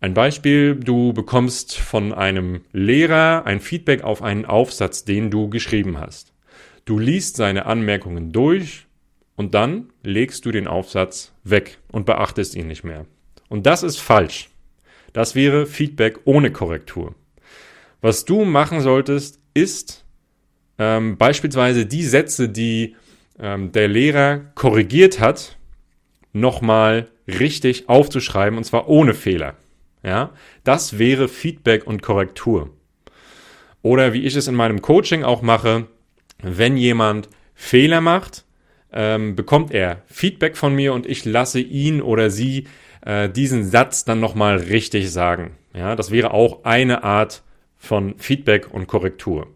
Ein 0.01 0.13
Beispiel, 0.13 0.75
du 0.75 1.13
bekommst 1.13 1.77
von 1.77 2.13
einem 2.13 2.61
Lehrer 2.73 3.45
ein 3.45 3.61
Feedback 3.61 4.03
auf 4.03 4.21
einen 4.21 4.45
Aufsatz, 4.45 5.05
den 5.05 5.29
du 5.29 5.49
geschrieben 5.49 5.99
hast. 5.99 6.33
Du 6.85 6.97
liest 6.97 7.35
seine 7.35 7.65
Anmerkungen 7.65 8.31
durch 8.31 8.87
und 9.35 9.53
dann 9.53 9.89
legst 10.03 10.45
du 10.45 10.51
den 10.51 10.67
Aufsatz 10.67 11.33
weg 11.43 11.77
und 11.91 12.05
beachtest 12.05 12.55
ihn 12.55 12.67
nicht 12.67 12.83
mehr. 12.83 13.05
Und 13.49 13.65
das 13.65 13.83
ist 13.83 13.99
falsch. 13.99 14.49
Das 15.13 15.35
wäre 15.35 15.65
Feedback 15.65 16.19
ohne 16.25 16.51
Korrektur. 16.51 17.13
Was 18.01 18.25
du 18.25 18.45
machen 18.45 18.81
solltest, 18.81 19.39
ist 19.53 20.05
ähm, 20.77 21.17
beispielsweise 21.17 21.85
die 21.85 22.03
Sätze, 22.03 22.49
die 22.49 22.95
ähm, 23.39 23.71
der 23.71 23.87
Lehrer 23.87 24.39
korrigiert 24.55 25.19
hat, 25.19 25.57
nochmal 26.33 27.07
richtig 27.27 27.89
aufzuschreiben 27.89 28.57
und 28.57 28.63
zwar 28.63 28.87
ohne 28.87 29.13
Fehler. 29.13 29.55
Ja, 30.03 30.31
das 30.63 30.97
wäre 30.97 31.27
Feedback 31.27 31.85
und 31.85 32.01
Korrektur. 32.01 32.69
Oder 33.81 34.13
wie 34.13 34.25
ich 34.25 34.35
es 34.35 34.47
in 34.47 34.55
meinem 34.55 34.81
Coaching 34.81 35.23
auch 35.23 35.41
mache, 35.41 35.87
wenn 36.41 36.77
jemand 36.77 37.29
Fehler 37.53 38.01
macht, 38.01 38.45
ähm, 38.91 39.35
bekommt 39.35 39.71
er 39.71 40.03
Feedback 40.07 40.57
von 40.57 40.73
mir 40.73 40.93
und 40.93 41.05
ich 41.05 41.25
lasse 41.25 41.59
ihn 41.59 42.01
oder 42.01 42.29
sie 42.29 42.67
äh, 43.05 43.29
diesen 43.29 43.63
Satz 43.63 44.05
dann 44.05 44.19
nochmal 44.19 44.57
richtig 44.57 45.11
sagen. 45.11 45.51
Ja, 45.73 45.95
das 45.95 46.11
wäre 46.11 46.31
auch 46.31 46.63
eine 46.63 47.03
Art 47.03 47.43
von 47.77 48.17
Feedback 48.17 48.73
und 48.73 48.87
Korrektur. 48.87 49.47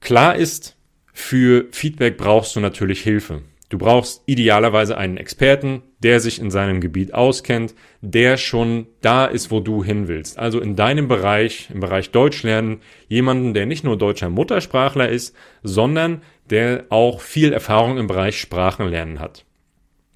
Klar 0.00 0.36
ist, 0.36 0.73
für 1.14 1.66
Feedback 1.70 2.18
brauchst 2.18 2.56
du 2.56 2.60
natürlich 2.60 3.00
Hilfe. 3.00 3.42
Du 3.70 3.78
brauchst 3.78 4.22
idealerweise 4.26 4.98
einen 4.98 5.16
Experten, 5.16 5.82
der 6.00 6.20
sich 6.20 6.38
in 6.38 6.50
seinem 6.50 6.80
Gebiet 6.80 7.14
auskennt, 7.14 7.74
der 8.02 8.36
schon 8.36 8.86
da 9.00 9.24
ist, 9.24 9.50
wo 9.50 9.60
du 9.60 9.82
hin 9.82 10.06
willst. 10.06 10.38
Also 10.38 10.60
in 10.60 10.76
deinem 10.76 11.08
Bereich, 11.08 11.70
im 11.72 11.80
Bereich 11.80 12.10
Deutsch 12.10 12.42
lernen, 12.42 12.80
jemanden, 13.08 13.54
der 13.54 13.64
nicht 13.64 13.84
nur 13.84 13.96
deutscher 13.96 14.28
Muttersprachler 14.28 15.08
ist, 15.08 15.34
sondern 15.62 16.20
der 16.50 16.84
auch 16.90 17.20
viel 17.20 17.52
Erfahrung 17.52 17.96
im 17.96 18.06
Bereich 18.06 18.38
Sprachenlernen 18.38 19.18
hat. 19.18 19.44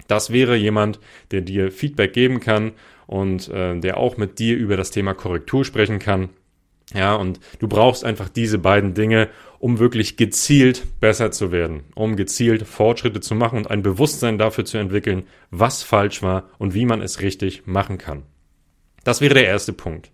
Das 0.07 0.31
wäre 0.31 0.55
jemand, 0.55 0.99
der 1.31 1.41
dir 1.41 1.71
Feedback 1.71 2.13
geben 2.13 2.39
kann 2.39 2.73
und 3.07 3.47
äh, 3.49 3.79
der 3.79 3.97
auch 3.97 4.17
mit 4.17 4.37
dir 4.37 4.57
über 4.57 4.77
das 4.77 4.91
Thema 4.91 5.13
Korrektur 5.13 5.65
sprechen 5.65 5.97
kann. 5.97 6.29
Ja, 6.93 7.15
und 7.15 7.39
du 7.59 7.67
brauchst 7.67 8.03
einfach 8.03 8.29
diese 8.29 8.57
beiden 8.57 8.93
Dinge, 8.95 9.29
um 9.59 9.77
wirklich 9.77 10.17
gezielt 10.17 10.99
besser 10.99 11.31
zu 11.31 11.51
werden, 11.51 11.83
um 11.93 12.15
gezielt 12.15 12.65
Fortschritte 12.65 13.19
zu 13.19 13.35
machen 13.35 13.57
und 13.57 13.69
ein 13.69 13.83
Bewusstsein 13.83 14.37
dafür 14.37 14.65
zu 14.65 14.77
entwickeln, 14.77 15.23
was 15.51 15.83
falsch 15.83 16.23
war 16.23 16.49
und 16.57 16.73
wie 16.73 16.85
man 16.85 17.01
es 17.01 17.21
richtig 17.21 17.67
machen 17.67 17.97
kann. 17.97 18.23
Das 19.03 19.21
wäre 19.21 19.35
der 19.35 19.45
erste 19.45 19.73
Punkt. 19.73 20.11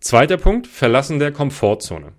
Zweiter 0.00 0.36
Punkt, 0.36 0.66
Verlassen 0.66 1.18
der 1.18 1.32
Komfortzone. 1.32 2.12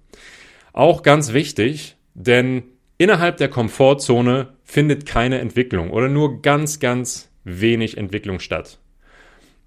Auch 0.74 1.04
ganz 1.04 1.34
wichtig, 1.34 1.96
denn 2.16 2.64
innerhalb 2.98 3.38
der 3.38 3.48
Komfortzone 3.48 4.54
findet 4.64 5.06
keine 5.06 5.40
Entwicklung 5.40 5.92
oder 5.92 6.10
nur 6.10 6.42
ganz, 6.42 6.80
ganz 6.80 7.30
wenig 7.44 7.98
Entwicklung 7.98 8.40
statt. 8.40 8.80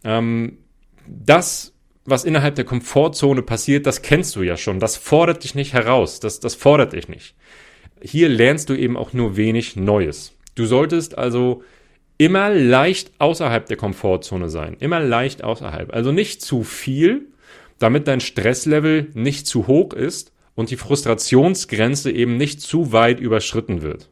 Ähm, 0.05 0.59
das, 1.07 1.75
was 2.11 2.25
innerhalb 2.25 2.55
der 2.55 2.65
Komfortzone 2.65 3.43
passiert, 3.43 3.87
das 3.87 4.03
kennst 4.03 4.37
du 4.37 4.43
ja 4.43 4.57
schon. 4.57 4.81
Das 4.81 4.97
fordert 4.97 5.45
dich 5.45 5.55
nicht 5.55 5.73
heraus. 5.73 6.21
Das, 6.21 6.41
das 6.41 6.55
fordert 6.55 6.93
dich 6.93 7.09
nicht. 7.09 7.35
Hier 8.01 8.29
lernst 8.29 8.69
du 8.69 8.75
eben 8.75 8.97
auch 8.97 9.13
nur 9.13 9.37
wenig 9.37 9.77
Neues. 9.77 10.33
Du 10.55 10.67
solltest 10.67 11.19
also 11.19 11.63
immer 12.19 12.51
leicht 12.51 13.13
außerhalb 13.19 13.67
der 13.67 13.77
Komfortzone 13.77 14.49
sein. 14.49 14.77
Immer 14.81 15.01
leicht 15.01 15.45
außerhalb. 15.45 15.95
Also 15.95 16.13
nicht 16.13 16.43
zu 16.43 16.65
viel, 16.65 17.27
damit 17.79 18.09
dein 18.09 18.21
Stresslevel 18.21 19.09
nicht 19.15 19.47
zu 19.47 19.67
hoch 19.67 19.93
ist 19.93 20.33
und 20.55 20.71
die 20.71 20.77
Frustrationsgrenze 20.77 22.11
eben 22.11 22.37
nicht 22.37 22.61
zu 22.61 22.93
weit 22.93 23.21
überschritten 23.21 23.83
wird. 23.83 24.11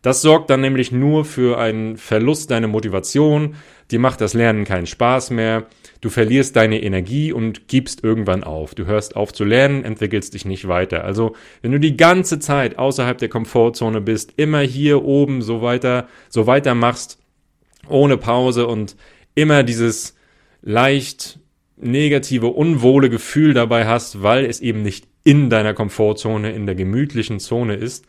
Das 0.00 0.20
sorgt 0.20 0.50
dann 0.50 0.60
nämlich 0.60 0.92
nur 0.92 1.24
für 1.24 1.58
einen 1.58 1.96
Verlust 1.96 2.50
deiner 2.50 2.68
Motivation, 2.68 3.56
dir 3.90 3.98
macht 3.98 4.20
das 4.20 4.34
Lernen 4.34 4.64
keinen 4.64 4.86
Spaß 4.86 5.30
mehr, 5.30 5.66
du 6.04 6.10
verlierst 6.10 6.54
deine 6.54 6.82
Energie 6.82 7.32
und 7.32 7.66
gibst 7.66 8.04
irgendwann 8.04 8.44
auf. 8.44 8.74
Du 8.74 8.84
hörst 8.84 9.16
auf 9.16 9.32
zu 9.32 9.42
lernen, 9.42 9.84
entwickelst 9.84 10.34
dich 10.34 10.44
nicht 10.44 10.68
weiter. 10.68 11.02
Also, 11.02 11.34
wenn 11.62 11.72
du 11.72 11.80
die 11.80 11.96
ganze 11.96 12.38
Zeit 12.38 12.78
außerhalb 12.78 13.16
der 13.16 13.30
Komfortzone 13.30 14.02
bist, 14.02 14.34
immer 14.36 14.60
hier 14.60 15.02
oben 15.02 15.40
so 15.40 15.62
weiter, 15.62 16.08
so 16.28 16.46
weiter 16.46 16.74
machst, 16.74 17.18
ohne 17.88 18.18
Pause 18.18 18.66
und 18.66 18.96
immer 19.34 19.62
dieses 19.62 20.14
leicht 20.60 21.38
negative, 21.76 22.48
unwohle 22.48 23.08
Gefühl 23.08 23.54
dabei 23.54 23.86
hast, 23.86 24.22
weil 24.22 24.44
es 24.44 24.60
eben 24.60 24.82
nicht 24.82 25.06
in 25.24 25.48
deiner 25.48 25.72
Komfortzone, 25.72 26.52
in 26.52 26.66
der 26.66 26.74
gemütlichen 26.74 27.40
Zone 27.40 27.76
ist, 27.76 28.04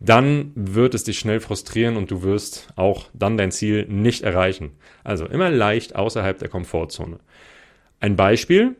dann 0.00 0.52
wird 0.54 0.94
es 0.94 1.04
dich 1.04 1.18
schnell 1.18 1.40
frustrieren 1.40 1.96
und 1.96 2.10
du 2.10 2.22
wirst 2.22 2.68
auch 2.74 3.08
dann 3.12 3.36
dein 3.36 3.52
Ziel 3.52 3.86
nicht 3.86 4.22
erreichen. 4.22 4.72
Also 5.04 5.26
immer 5.26 5.50
leicht 5.50 5.94
außerhalb 5.94 6.38
der 6.38 6.48
Komfortzone. 6.48 7.20
Ein 8.00 8.16
Beispiel, 8.16 8.76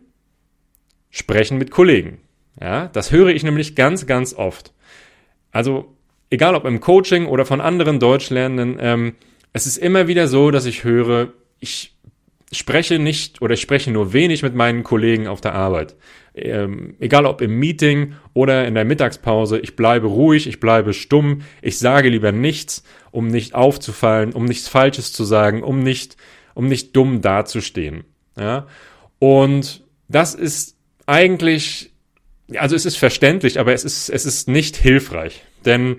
sprechen 1.11 1.59
mit 1.59 1.71
Kollegen. 1.71 2.19
Ja, 2.61 2.89
das 2.89 3.13
höre 3.13 3.29
ich 3.29 3.43
nämlich 3.43 3.77
ganz, 3.77 4.07
ganz 4.07 4.35
oft. 4.35 4.73
Also, 5.53 5.97
egal 6.31 6.55
ob 6.55 6.65
im 6.65 6.81
Coaching 6.81 7.27
oder 7.27 7.45
von 7.45 7.61
anderen 7.61 8.01
Deutschlernenden, 8.01 8.79
ähm, 8.81 9.15
es 9.53 9.67
ist 9.67 9.77
immer 9.77 10.09
wieder 10.09 10.29
so, 10.29 10.51
dass 10.51 10.65
ich 10.65 10.85
höre, 10.85 11.33
ich 11.59 11.97
spreche 12.53 12.99
nicht 12.99 13.43
oder 13.43 13.55
ich 13.55 13.61
spreche 13.61 13.91
nur 13.91 14.13
wenig 14.13 14.43
mit 14.43 14.55
meinen 14.55 14.85
Kollegen 14.85 15.27
auf 15.27 15.41
der 15.41 15.55
Arbeit. 15.55 15.97
Ähm, 16.35 16.95
egal 17.01 17.27
ob 17.27 17.41
im 17.41 17.59
Meeting 17.59 18.15
oder 18.35 18.67
in 18.67 18.75
der 18.75 18.85
Mittagspause, 18.85 19.59
ich 19.59 19.77
bleibe 19.77 20.07
ruhig, 20.07 20.47
ich 20.47 20.61
bleibe 20.61 20.93
stumm, 20.93 21.43
ich 21.61 21.79
sage 21.79 22.09
lieber 22.09 22.33
nichts, 22.33 22.85
um 23.11 23.29
nicht 23.29 23.55
aufzufallen, 23.55 24.33
um 24.33 24.45
nichts 24.45 24.69
Falsches 24.69 25.13
zu 25.13 25.25
sagen, 25.25 25.63
um 25.63 25.81
nicht, 25.81 26.17
um 26.55 26.67
nicht 26.69 26.95
dumm 26.95 27.21
dazustehen. 27.21 28.05
Ja? 28.39 28.67
Und 29.19 29.83
das 30.09 30.35
ist 30.35 30.77
eigentlich, 31.07 31.93
also 32.57 32.77
es 32.77 32.87
ist 32.87 32.97
verständlich, 32.97 33.59
aber 33.59 33.73
es 33.73 33.85
ist, 33.85 34.09
es 34.09 34.25
ist 34.25 34.49
nicht 34.49 34.77
hilfreich. 34.77 35.43
Denn 35.65 35.99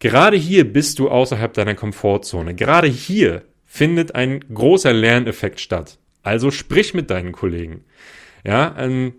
gerade 0.00 0.36
hier 0.36 0.70
bist 0.70 0.98
du 0.98 1.08
außerhalb 1.08 1.54
deiner 1.54 1.74
Komfortzone. 1.74 2.54
Gerade 2.54 2.88
hier 2.88 3.42
findet 3.64 4.14
ein 4.14 4.40
großer 4.52 4.92
Lerneffekt 4.92 5.60
statt. 5.60 5.98
Also 6.22 6.50
sprich 6.50 6.94
mit 6.94 7.10
deinen 7.10 7.32
Kollegen. 7.32 7.84
Ja, 8.44 8.74
ähm, 8.78 9.14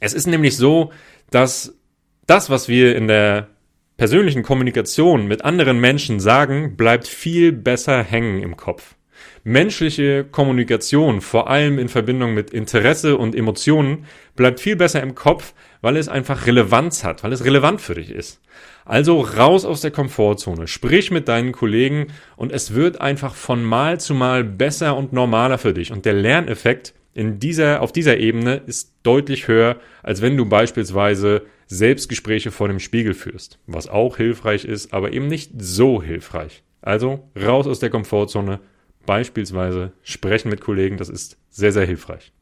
es 0.00 0.14
ist 0.14 0.26
nämlich 0.26 0.56
so, 0.56 0.92
dass 1.30 1.78
das, 2.26 2.50
was 2.50 2.68
wir 2.68 2.96
in 2.96 3.06
der 3.06 3.48
persönlichen 3.96 4.42
Kommunikation 4.42 5.28
mit 5.28 5.44
anderen 5.44 5.78
Menschen 5.78 6.20
sagen, 6.20 6.76
bleibt 6.76 7.06
viel 7.06 7.52
besser 7.52 8.02
hängen 8.02 8.42
im 8.42 8.56
Kopf. 8.56 8.96
Menschliche 9.44 10.24
Kommunikation, 10.24 11.20
vor 11.20 11.50
allem 11.50 11.78
in 11.78 11.88
Verbindung 11.88 12.34
mit 12.34 12.50
Interesse 12.50 13.16
und 13.16 13.34
Emotionen, 13.34 14.06
bleibt 14.36 14.60
viel 14.60 14.76
besser 14.76 15.02
im 15.02 15.14
Kopf, 15.14 15.54
weil 15.82 15.96
es 15.96 16.08
einfach 16.08 16.46
Relevanz 16.46 17.04
hat, 17.04 17.22
weil 17.24 17.32
es 17.32 17.44
relevant 17.44 17.80
für 17.80 17.94
dich 17.94 18.10
ist. 18.10 18.40
Also 18.84 19.20
raus 19.20 19.64
aus 19.64 19.82
der 19.82 19.90
Komfortzone, 19.90 20.66
sprich 20.66 21.10
mit 21.10 21.28
deinen 21.28 21.52
Kollegen 21.52 22.08
und 22.36 22.52
es 22.52 22.74
wird 22.74 23.00
einfach 23.00 23.34
von 23.34 23.62
Mal 23.62 24.00
zu 24.00 24.14
Mal 24.14 24.44
besser 24.44 24.96
und 24.96 25.12
normaler 25.12 25.58
für 25.58 25.74
dich. 25.74 25.92
Und 25.92 26.06
der 26.06 26.14
Lerneffekt 26.14 26.94
in 27.14 27.40
dieser, 27.40 27.82
auf 27.82 27.92
dieser 27.92 28.18
Ebene 28.18 28.62
ist 28.66 28.94
deutlich 29.02 29.48
höher, 29.48 29.76
als 30.02 30.22
wenn 30.22 30.36
du 30.36 30.46
beispielsweise 30.46 31.42
Selbstgespräche 31.66 32.50
vor 32.50 32.68
dem 32.68 32.80
Spiegel 32.80 33.14
führst, 33.14 33.58
was 33.66 33.88
auch 33.88 34.16
hilfreich 34.16 34.64
ist, 34.64 34.92
aber 34.92 35.12
eben 35.12 35.28
nicht 35.28 35.52
so 35.58 36.02
hilfreich. 36.02 36.62
Also 36.82 37.28
raus 37.40 37.66
aus 37.66 37.78
der 37.78 37.90
Komfortzone, 37.90 38.60
beispielsweise 39.06 39.92
sprechen 40.02 40.50
mit 40.50 40.60
Kollegen, 40.60 40.96
das 40.96 41.08
ist 41.08 41.36
sehr, 41.48 41.72
sehr 41.72 41.86
hilfreich. 41.86 42.32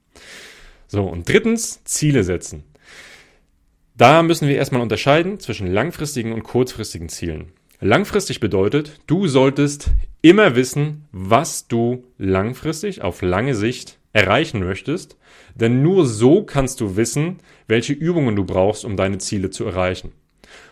So, 0.87 1.05
und 1.05 1.29
drittens, 1.29 1.83
Ziele 1.85 2.25
setzen. 2.25 2.65
Da 3.97 4.23
müssen 4.23 4.49
wir 4.49 4.57
erstmal 4.57 4.81
unterscheiden 4.81 5.41
zwischen 5.41 5.67
langfristigen 5.67 6.33
und 6.33 6.45
kurzfristigen 6.45 7.09
Zielen. 7.09 7.53
Langfristig 7.81 8.41
bedeutet, 8.41 9.01
du 9.07 9.29
solltest 9.29 9.91
immer 10.23 10.57
wissen, 10.57 11.07
was 11.13 11.69
du 11.69 12.05
langfristig 12.17 13.03
auf 13.03 13.23
lange 13.23 13.55
Sicht 13.55 13.98
erreichen 14.13 14.61
möchtest, 14.61 15.17
denn 15.55 15.83
nur 15.83 16.07
so 16.07 16.43
kannst 16.43 16.81
du 16.81 16.97
wissen, 16.97 17.39
welche 17.67 17.93
Übungen 17.93 18.37
du 18.37 18.45
brauchst, 18.45 18.85
um 18.85 18.97
deine 18.97 19.19
Ziele 19.19 19.51
zu 19.51 19.65
erreichen. 19.65 20.13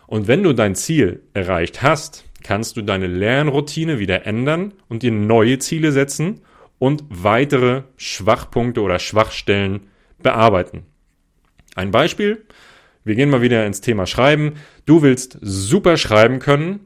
Und 0.06 0.28
wenn 0.28 0.42
du 0.42 0.52
dein 0.52 0.74
Ziel 0.74 1.22
erreicht 1.34 1.82
hast, 1.82 2.24
kannst 2.42 2.76
du 2.76 2.82
deine 2.82 3.08
Lernroutine 3.08 3.98
wieder 3.98 4.26
ändern 4.26 4.74
und 4.88 5.02
dir 5.02 5.12
neue 5.12 5.58
Ziele 5.58 5.92
setzen 5.92 6.40
und 6.78 7.04
weitere 7.08 7.82
Schwachpunkte 7.96 8.80
oder 8.82 8.98
Schwachstellen 8.98 9.88
bearbeiten. 10.22 10.84
Ein 11.74 11.90
Beispiel, 11.90 12.44
wir 13.04 13.14
gehen 13.14 13.30
mal 13.30 13.42
wieder 13.42 13.66
ins 13.66 13.80
Thema 13.80 14.06
Schreiben. 14.06 14.54
Du 14.84 15.02
willst 15.02 15.38
super 15.40 15.96
schreiben 15.96 16.38
können, 16.38 16.80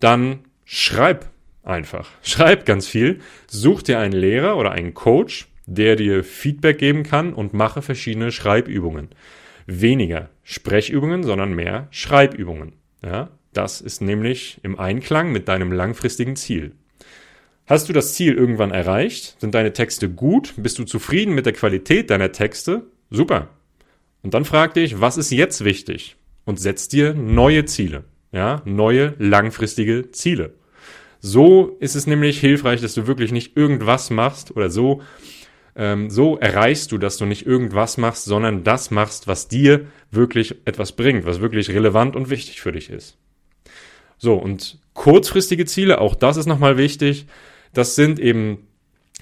dann 0.00 0.40
schreib 0.64 1.30
einfach. 1.62 2.10
Schreib 2.22 2.66
ganz 2.66 2.86
viel. 2.86 3.20
Such 3.46 3.82
dir 3.82 3.98
einen 3.98 4.12
Lehrer 4.12 4.56
oder 4.56 4.72
einen 4.72 4.94
Coach, 4.94 5.48
der 5.66 5.96
dir 5.96 6.24
Feedback 6.24 6.78
geben 6.78 7.02
kann 7.02 7.32
und 7.32 7.54
mache 7.54 7.82
verschiedene 7.82 8.32
Schreibübungen. 8.32 9.08
Weniger 9.66 10.28
Sprechübungen, 10.42 11.22
sondern 11.22 11.54
mehr 11.54 11.88
Schreibübungen. 11.90 12.72
Ja, 13.02 13.30
das 13.52 13.80
ist 13.80 14.02
nämlich 14.02 14.58
im 14.62 14.78
Einklang 14.78 15.32
mit 15.32 15.48
deinem 15.48 15.72
langfristigen 15.72 16.36
Ziel. 16.36 16.72
Hast 17.66 17.88
du 17.88 17.94
das 17.94 18.12
Ziel 18.14 18.34
irgendwann 18.34 18.72
erreicht? 18.72 19.36
Sind 19.40 19.54
deine 19.54 19.72
Texte 19.72 20.10
gut? 20.10 20.54
Bist 20.56 20.78
du 20.78 20.84
zufrieden 20.84 21.34
mit 21.34 21.46
der 21.46 21.54
Qualität 21.54 22.10
deiner 22.10 22.30
Texte? 22.32 22.82
Super. 23.10 23.48
Und 24.22 24.34
dann 24.34 24.44
frag 24.44 24.74
dich, 24.74 25.00
was 25.00 25.16
ist 25.16 25.30
jetzt 25.30 25.64
wichtig? 25.64 26.16
Und 26.44 26.60
setz 26.60 26.88
dir 26.88 27.14
neue 27.14 27.64
Ziele. 27.64 28.04
Ja, 28.32 28.60
neue 28.64 29.14
langfristige 29.18 30.10
Ziele. 30.10 30.54
So 31.20 31.76
ist 31.80 31.94
es 31.94 32.06
nämlich 32.06 32.38
hilfreich, 32.38 32.82
dass 32.82 32.92
du 32.92 33.06
wirklich 33.06 33.32
nicht 33.32 33.56
irgendwas 33.56 34.10
machst 34.10 34.54
oder 34.54 34.68
so, 34.68 35.00
ähm, 35.76 36.10
so 36.10 36.38
erreichst 36.38 36.92
du, 36.92 36.98
dass 36.98 37.16
du 37.16 37.26
nicht 37.26 37.46
irgendwas 37.46 37.96
machst, 37.96 38.24
sondern 38.24 38.64
das 38.64 38.90
machst, 38.90 39.26
was 39.26 39.48
dir 39.48 39.86
wirklich 40.10 40.56
etwas 40.64 40.92
bringt, 40.92 41.26
was 41.26 41.40
wirklich 41.40 41.70
relevant 41.70 42.16
und 42.16 42.30
wichtig 42.30 42.60
für 42.60 42.72
dich 42.72 42.90
ist. 42.90 43.16
So, 44.18 44.34
und 44.34 44.78
kurzfristige 44.94 45.66
Ziele, 45.66 46.00
auch 46.00 46.14
das 46.14 46.36
ist 46.36 46.46
nochmal 46.46 46.78
wichtig, 46.78 47.26
das 47.72 47.96
sind 47.96 48.20
eben 48.20 48.66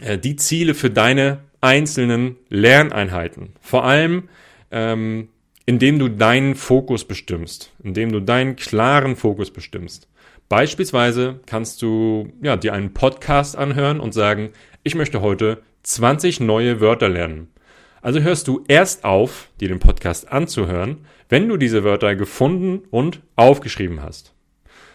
äh, 0.01 0.19
die 0.19 0.37
Ziele 0.37 0.75
für 0.75 0.91
deine 0.91 1.41
einzelnen 1.61 2.37
Lerneinheiten. 2.49 3.55
Vor 3.61 3.85
allem 3.85 4.29
ähm, 4.71 5.29
indem 5.67 5.99
du 5.99 6.09
deinen 6.09 6.55
Fokus 6.55 7.05
bestimmst, 7.05 7.73
indem 7.83 8.11
du 8.11 8.21
deinen 8.21 8.57
klaren 8.57 9.17
Fokus 9.17 9.53
bestimmst. 9.53 10.09
Beispielsweise 10.49 11.41
kannst 11.47 11.83
du 11.83 12.33
ja, 12.43 12.57
dir 12.57 12.73
einen 12.73 12.93
Podcast 12.93 13.57
anhören 13.57 14.01
und 14.01 14.13
sagen, 14.13 14.51
ich 14.83 14.95
möchte 14.95 15.21
heute 15.21 15.63
20 15.83 16.41
neue 16.41 16.81
Wörter 16.81 17.09
lernen. 17.09 17.49
Also 18.01 18.21
hörst 18.21 18.49
du 18.49 18.65
erst 18.67 19.05
auf, 19.05 19.49
dir 19.61 19.69
den 19.69 19.79
Podcast 19.79 20.31
anzuhören, 20.31 21.07
wenn 21.29 21.49
du 21.49 21.57
diese 21.57 21.85
Wörter 21.85 22.17
gefunden 22.17 22.83
und 22.91 23.21
aufgeschrieben 23.37 24.03
hast. 24.03 24.35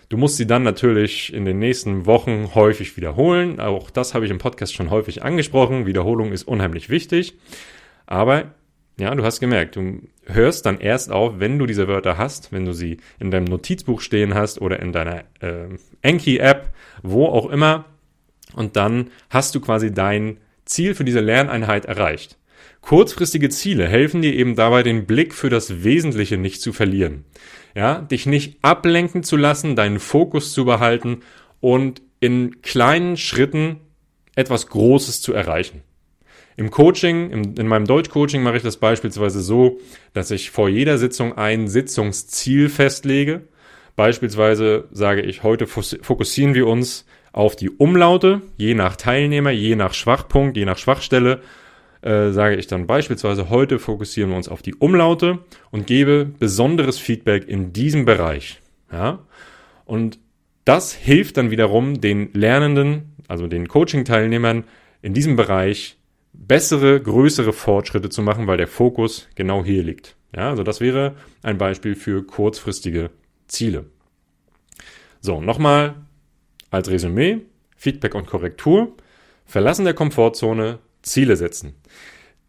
Du 0.09 0.17
musst 0.17 0.37
sie 0.37 0.47
dann 0.47 0.63
natürlich 0.63 1.33
in 1.33 1.43
den 1.43 1.59
nächsten 1.59 2.05
Wochen 2.05 2.51
häufig 2.55 2.95
wiederholen. 2.95 3.59
Auch 3.59 3.89
das 3.89 4.13
habe 4.13 4.25
ich 4.25 4.31
im 4.31 4.37
Podcast 4.37 4.73
schon 4.73 4.89
häufig 4.89 5.23
angesprochen. 5.23 5.85
Wiederholung 5.85 6.31
ist 6.31 6.43
unheimlich 6.43 6.89
wichtig. 6.89 7.37
Aber 8.05 8.53
ja, 8.97 9.13
du 9.13 9.23
hast 9.23 9.39
gemerkt, 9.39 9.75
du 9.75 10.01
hörst 10.25 10.65
dann 10.65 10.79
erst 10.79 11.11
auf, 11.11 11.39
wenn 11.39 11.59
du 11.59 11.65
diese 11.65 11.87
Wörter 11.87 12.17
hast, 12.17 12.51
wenn 12.51 12.65
du 12.65 12.73
sie 12.73 12.97
in 13.19 13.31
deinem 13.31 13.45
Notizbuch 13.45 14.01
stehen 14.01 14.33
hast 14.33 14.61
oder 14.61 14.79
in 14.79 14.91
deiner 14.91 15.23
äh, 15.41 15.67
Enki-App, 16.01 16.73
wo 17.03 17.25
auch 17.25 17.49
immer. 17.49 17.85
Und 18.53 18.75
dann 18.75 19.11
hast 19.29 19.55
du 19.55 19.59
quasi 19.59 19.93
dein 19.93 20.37
Ziel 20.67 20.95
für 20.95 21.03
diese 21.03 21.19
Lerneinheit 21.19 21.85
erreicht. 21.85 22.37
Kurzfristige 22.81 23.49
Ziele 23.49 23.87
helfen 23.87 24.21
dir 24.21 24.33
eben 24.33 24.55
dabei, 24.55 24.83
den 24.83 25.05
Blick 25.05 25.33
für 25.33 25.49
das 25.49 25.83
Wesentliche 25.83 26.37
nicht 26.37 26.61
zu 26.61 26.71
verlieren. 26.71 27.25
Ja, 27.75 27.99
dich 27.99 28.25
nicht 28.25 28.57
ablenken 28.61 29.23
zu 29.23 29.35
lassen, 29.35 29.75
deinen 29.75 29.99
Fokus 29.99 30.53
zu 30.53 30.65
behalten 30.65 31.21
und 31.59 32.01
in 32.19 32.61
kleinen 32.61 33.17
Schritten 33.17 33.81
etwas 34.35 34.67
Großes 34.67 35.21
zu 35.21 35.33
erreichen. 35.33 35.81
Im 36.55 36.71
Coaching, 36.71 37.29
im, 37.29 37.55
in 37.55 37.67
meinem 37.67 37.85
Deutschcoaching 37.85 38.41
mache 38.41 38.57
ich 38.57 38.63
das 38.63 38.77
beispielsweise 38.77 39.41
so, 39.41 39.79
dass 40.13 40.31
ich 40.31 40.49
vor 40.49 40.69
jeder 40.69 40.97
Sitzung 40.97 41.37
ein 41.37 41.67
Sitzungsziel 41.67 42.69
festlege. 42.69 43.47
Beispielsweise 43.95 44.87
sage 44.91 45.21
ich, 45.21 45.43
heute 45.43 45.67
fokussieren 45.67 46.55
wir 46.55 46.67
uns 46.67 47.05
auf 47.37 47.55
die 47.55 47.69
Umlaute, 47.69 48.41
je 48.57 48.73
nach 48.73 48.95
Teilnehmer, 48.95 49.51
je 49.51 49.75
nach 49.75 49.93
Schwachpunkt, 49.93 50.57
je 50.57 50.65
nach 50.65 50.79
Schwachstelle. 50.79 51.41
Äh, 52.01 52.31
sage 52.31 52.55
ich 52.55 52.65
dann 52.65 52.87
beispielsweise, 52.87 53.51
heute 53.51 53.77
fokussieren 53.77 54.31
wir 54.31 54.37
uns 54.37 54.49
auf 54.49 54.63
die 54.63 54.73
Umlaute 54.73 55.37
und 55.69 55.85
gebe 55.85 56.25
besonderes 56.25 56.97
Feedback 56.97 57.47
in 57.47 57.73
diesem 57.73 58.05
Bereich. 58.05 58.59
Ja? 58.91 59.19
Und 59.85 60.17
das 60.65 60.93
hilft 60.93 61.37
dann 61.37 61.51
wiederum 61.51 62.01
den 62.01 62.33
Lernenden, 62.33 63.13
also 63.27 63.45
den 63.45 63.67
Coaching-Teilnehmern 63.67 64.63
in 65.03 65.13
diesem 65.13 65.35
Bereich 65.35 65.97
bessere, 66.33 66.99
größere 66.99 67.53
Fortschritte 67.53 68.09
zu 68.09 68.23
machen, 68.23 68.47
weil 68.47 68.57
der 68.57 68.67
Fokus 68.67 69.27
genau 69.35 69.63
hier 69.63 69.83
liegt. 69.83 70.15
Ja, 70.35 70.49
also 70.49 70.63
das 70.63 70.81
wäre 70.81 71.15
ein 71.43 71.59
Beispiel 71.59 71.93
für 71.93 72.25
kurzfristige 72.25 73.11
Ziele. 73.47 73.85
So, 75.21 75.39
nochmal 75.39 76.06
als 76.71 76.89
Resümee, 76.89 77.39
Feedback 77.75 78.15
und 78.15 78.27
Korrektur, 78.27 78.95
Verlassen 79.45 79.85
der 79.85 79.93
Komfortzone, 79.93 80.79
Ziele 81.01 81.35
setzen. 81.35 81.73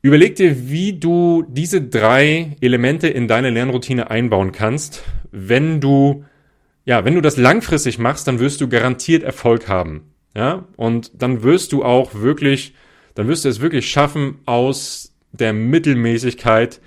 Überleg 0.03 0.37
dir, 0.37 0.69
wie 0.69 0.93
du 0.95 1.45
diese 1.49 1.83
drei 1.83 2.57
Elemente 2.61 3.09
in 3.09 3.29
deine 3.29 3.51
Lernroutine 3.51 4.11
einbauen 4.11 4.53
kannst. 4.53 5.03
Wenn 5.31 5.81
du, 5.81 6.25
ja, 6.85 7.05
wenn 7.05 7.15
du 7.15 7.21
das 7.21 7.37
langfristig 7.37 7.99
machst, 7.99 8.27
dann 8.27 8.39
wirst 8.39 8.61
du 8.61 8.69
garantiert 8.69 9.23
Erfolg 9.23 9.69
haben. 9.69 10.13
Ja, 10.35 10.67
und 10.77 11.11
dann 11.21 11.43
wirst 11.43 11.73
du 11.73 11.85
auch 11.85 12.15
wirklich 12.15 12.75
dann 13.19 13.27
wirst 13.27 13.45
du 13.45 13.49
es 13.49 13.61
wirklich 13.61 13.91
schaffen, 13.91 14.39
aus 14.47 15.13
der 15.33 15.53
Mittelmäßigkeit 15.53 16.81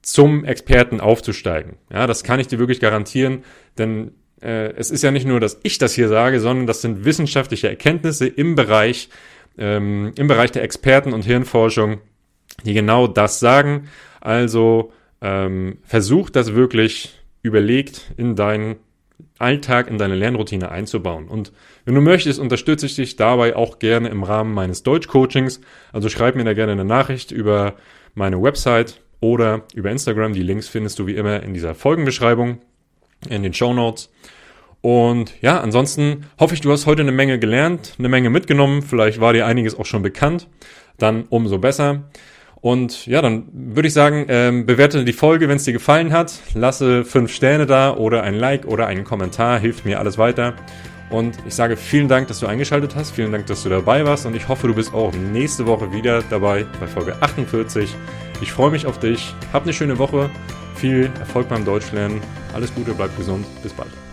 zum 0.00 0.46
Experten 0.46 0.98
aufzusteigen. 0.98 1.76
Ja, 1.92 2.06
das 2.06 2.24
kann 2.24 2.40
ich 2.40 2.46
dir 2.46 2.58
wirklich 2.58 2.80
garantieren, 2.80 3.44
denn 3.76 4.12
es 4.40 4.90
ist 4.90 5.02
ja 5.02 5.10
nicht 5.10 5.26
nur, 5.26 5.40
dass 5.40 5.60
ich 5.62 5.78
das 5.78 5.94
hier 5.94 6.08
sage, 6.08 6.40
sondern 6.40 6.66
das 6.66 6.82
sind 6.82 7.04
wissenschaftliche 7.04 7.68
Erkenntnisse 7.68 8.26
im 8.26 8.54
Bereich, 8.54 9.08
ähm, 9.56 10.12
im 10.16 10.28
Bereich 10.28 10.52
der 10.52 10.62
Experten- 10.62 11.12
und 11.12 11.24
Hirnforschung, 11.24 12.00
die 12.64 12.74
genau 12.74 13.06
das 13.06 13.40
sagen. 13.40 13.88
Also 14.20 14.92
ähm, 15.20 15.78
versuch 15.82 16.30
das 16.30 16.54
wirklich 16.54 17.18
überlegt 17.42 18.12
in 18.16 18.36
deinen 18.36 18.76
Alltag 19.38 19.88
in 19.88 19.98
deine 19.98 20.14
Lernroutine 20.14 20.70
einzubauen. 20.70 21.28
Und 21.28 21.52
wenn 21.84 21.94
du 21.94 22.00
möchtest, 22.00 22.38
unterstütze 22.38 22.86
ich 22.86 22.94
dich 22.94 23.16
dabei 23.16 23.56
auch 23.56 23.78
gerne 23.78 24.08
im 24.08 24.22
Rahmen 24.22 24.54
meines 24.54 24.82
Deutsch-Coachings. 24.82 25.60
Also 25.92 26.08
schreib 26.08 26.36
mir 26.36 26.44
da 26.44 26.54
gerne 26.54 26.72
eine 26.72 26.84
Nachricht 26.84 27.30
über 27.30 27.74
meine 28.14 28.40
Website 28.40 29.00
oder 29.20 29.64
über 29.74 29.90
Instagram. 29.90 30.32
Die 30.32 30.42
Links 30.42 30.68
findest 30.68 30.98
du 30.98 31.06
wie 31.06 31.16
immer 31.16 31.42
in 31.42 31.52
dieser 31.52 31.74
Folgenbeschreibung, 31.74 32.60
in 33.28 33.42
den 33.42 33.54
Show 33.54 33.72
Notes. 33.72 34.10
Und 34.80 35.32
ja, 35.40 35.60
ansonsten 35.60 36.26
hoffe 36.38 36.54
ich, 36.54 36.60
du 36.60 36.70
hast 36.70 36.86
heute 36.86 37.02
eine 37.02 37.12
Menge 37.12 37.38
gelernt, 37.38 37.94
eine 37.98 38.08
Menge 38.08 38.28
mitgenommen. 38.28 38.82
Vielleicht 38.82 39.20
war 39.20 39.32
dir 39.32 39.46
einiges 39.46 39.78
auch 39.78 39.86
schon 39.86 40.02
bekannt. 40.02 40.46
Dann 40.98 41.24
umso 41.30 41.58
besser. 41.58 42.04
Und 42.60 43.06
ja, 43.06 43.20
dann 43.20 43.44
würde 43.52 43.88
ich 43.88 43.94
sagen, 43.94 44.26
ähm, 44.28 44.64
bewerte 44.66 45.04
die 45.04 45.12
Folge, 45.12 45.48
wenn 45.48 45.56
es 45.56 45.64
dir 45.64 45.72
gefallen 45.72 46.12
hat. 46.12 46.34
Lasse 46.54 47.04
fünf 47.04 47.32
Sterne 47.32 47.66
da 47.66 47.94
oder 47.94 48.22
ein 48.22 48.34
Like 48.34 48.66
oder 48.66 48.86
einen 48.86 49.04
Kommentar, 49.04 49.58
hilft 49.58 49.84
mir 49.84 49.98
alles 49.98 50.16
weiter. 50.16 50.54
Und 51.10 51.36
ich 51.46 51.54
sage 51.54 51.76
vielen 51.76 52.08
Dank, 52.08 52.28
dass 52.28 52.40
du 52.40 52.46
eingeschaltet 52.46 52.96
hast. 52.96 53.12
Vielen 53.12 53.32
Dank, 53.32 53.46
dass 53.46 53.62
du 53.62 53.68
dabei 53.68 54.04
warst. 54.04 54.26
Und 54.26 54.34
ich 54.34 54.48
hoffe, 54.48 54.66
du 54.66 54.74
bist 54.74 54.94
auch 54.94 55.12
nächste 55.12 55.66
Woche 55.66 55.92
wieder 55.92 56.22
dabei 56.30 56.64
bei 56.80 56.86
Folge 56.86 57.16
48. 57.20 57.94
Ich 58.40 58.50
freue 58.50 58.70
mich 58.70 58.86
auf 58.86 58.98
dich. 58.98 59.34
Hab 59.52 59.64
eine 59.64 59.72
schöne 59.72 59.98
Woche. 59.98 60.30
Viel 60.84 61.10
Erfolg 61.18 61.48
beim 61.48 61.64
Deutschlernen. 61.64 62.20
Alles 62.52 62.74
Gute, 62.74 62.92
bleib 62.92 63.16
gesund. 63.16 63.46
Bis 63.62 63.72
bald. 63.72 64.03